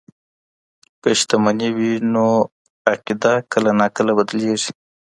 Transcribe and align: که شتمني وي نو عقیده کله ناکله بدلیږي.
که 1.01 1.09
شتمني 1.19 1.69
وي 1.77 1.91
نو 2.13 2.25
عقیده 2.91 3.33
کله 3.51 3.71
ناکله 3.79 4.11
بدلیږي. 4.17 4.71